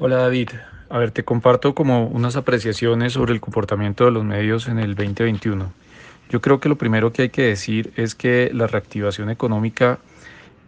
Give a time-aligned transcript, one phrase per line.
[0.00, 0.50] Hola David,
[0.90, 4.94] a ver, te comparto como unas apreciaciones sobre el comportamiento de los medios en el
[4.94, 5.72] 2021.
[6.30, 9.98] Yo creo que lo primero que hay que decir es que la reactivación económica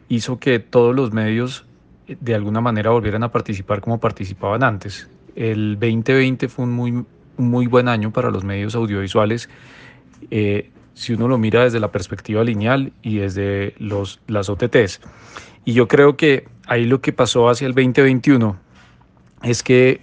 [0.08, 1.64] hizo que todos los medios
[2.08, 5.08] eh, de alguna manera volvieran a participar como participaban antes.
[5.36, 7.04] El 2020 fue un muy,
[7.36, 9.48] muy buen año para los medios audiovisuales.
[10.32, 15.00] Eh, si uno lo mira desde la perspectiva lineal y desde los, las OTTs.
[15.64, 18.69] Y yo creo que ahí lo que pasó hacia el 2021
[19.42, 20.00] es que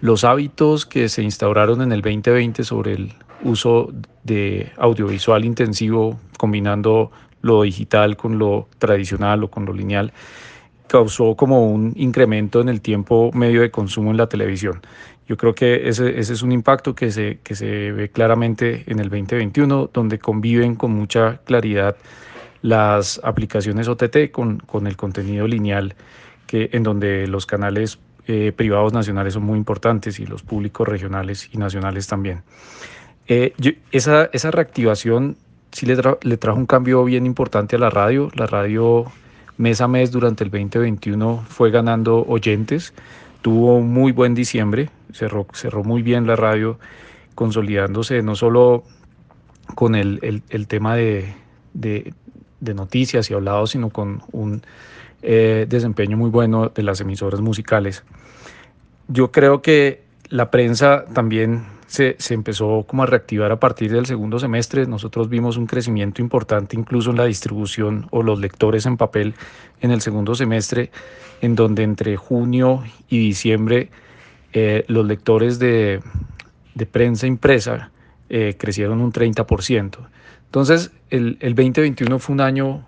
[0.00, 3.12] los hábitos que se instauraron en el 2020 sobre el
[3.42, 3.92] uso
[4.24, 7.10] de audiovisual intensivo, combinando
[7.42, 10.12] lo digital con lo tradicional o con lo lineal,
[10.86, 14.80] causó como un incremento en el tiempo medio de consumo en la televisión.
[15.28, 18.98] Yo creo que ese, ese, es un impacto que se, que se ve claramente en
[18.98, 21.96] el 2021, donde conviven con mucha claridad
[22.62, 25.94] las aplicaciones OTT con, con el contenido lineal,
[26.46, 31.48] que, en donde los canales eh, privados nacionales son muy importantes y los públicos regionales
[31.52, 32.42] y nacionales también.
[33.28, 33.54] Eh,
[33.92, 35.36] esa, esa reactivación
[35.72, 38.30] sí le, le trajo un cambio bien importante a la radio.
[38.34, 39.04] La radio
[39.56, 42.92] mes a mes durante el 2021 fue ganando oyentes
[43.42, 46.78] tuvo un muy buen diciembre, cerró, cerró muy bien la radio,
[47.34, 48.84] consolidándose no solo
[49.74, 51.32] con el, el, tema de,
[51.74, 52.12] de,
[52.60, 54.62] de, noticias y hablados, sino con un
[55.22, 58.04] eh, desempeño muy bueno de las emisoras musicales.
[59.08, 64.06] Yo creo que la prensa también se, se, empezó como a reactivar a partir del
[64.06, 64.86] segundo semestre.
[64.86, 69.34] Nosotros vimos un crecimiento importante incluso en la distribución o los lectores en papel
[69.80, 70.90] en el segundo semestre,
[71.40, 73.90] en donde entre junio y diciembre
[74.52, 76.00] eh, los lectores de,
[76.74, 77.90] de prensa impresa
[78.28, 79.98] eh, crecieron un 30%.
[80.46, 82.84] Entonces, el, el 2021 fue un año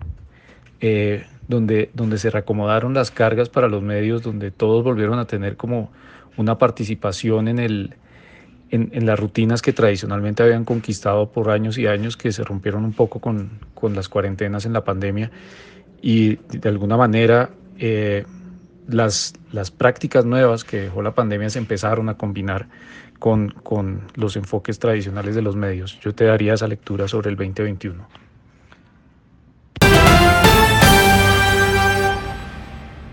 [1.47, 5.91] donde, donde se reacomodaron las cargas para los medios, donde todos volvieron a tener como
[6.37, 7.95] una participación en el,
[8.71, 12.93] en, las rutinas que tradicionalmente habían conquistado por años y años, que se rompieron un
[12.93, 15.31] poco con, con las cuarentenas en la pandemia
[16.01, 18.25] y de alguna manera eh,
[18.87, 22.67] las, las prácticas nuevas que dejó la pandemia se empezaron a combinar
[23.19, 25.99] con, con los enfoques tradicionales de los medios.
[26.01, 28.05] Yo te daría esa lectura sobre el 2021.